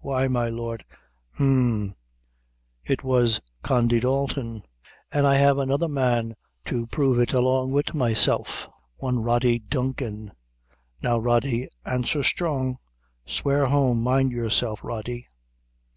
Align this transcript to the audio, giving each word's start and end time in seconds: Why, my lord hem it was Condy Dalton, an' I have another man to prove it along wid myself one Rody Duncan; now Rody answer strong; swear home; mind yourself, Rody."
Why, 0.00 0.28
my 0.28 0.48
lord 0.48 0.84
hem 1.32 1.96
it 2.84 3.02
was 3.02 3.40
Condy 3.64 3.98
Dalton, 3.98 4.62
an' 5.10 5.26
I 5.26 5.34
have 5.34 5.58
another 5.58 5.88
man 5.88 6.36
to 6.66 6.86
prove 6.86 7.18
it 7.18 7.32
along 7.32 7.72
wid 7.72 7.94
myself 7.94 8.68
one 8.98 9.18
Rody 9.20 9.58
Duncan; 9.58 10.30
now 11.02 11.18
Rody 11.18 11.68
answer 11.84 12.22
strong; 12.22 12.78
swear 13.26 13.66
home; 13.66 14.00
mind 14.00 14.30
yourself, 14.30 14.84
Rody." 14.84 15.26